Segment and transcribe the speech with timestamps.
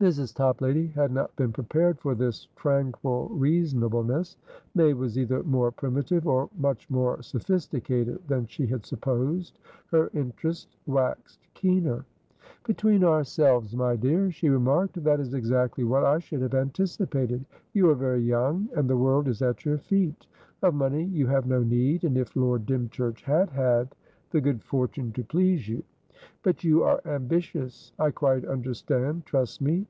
[0.00, 0.34] Mrs.
[0.34, 4.36] Toplady had not been prepared for this tranquil reasonableness.
[4.74, 9.58] May was either more primitive, or much more sophisticated, than she had supposed.
[9.86, 12.04] Her interest waxed keener.
[12.64, 17.42] "Between ourselves, my dear," she remarked, "that is exactly what I should have anticipated.
[17.72, 20.26] You are very young, and the world is at your feet.
[20.60, 23.94] Of money you have no need, and, if Lord Dymchurch had had
[24.32, 25.82] the good fortune to please you.
[26.42, 27.92] But you are ambitious.
[27.98, 29.82] I quite understand; trust me.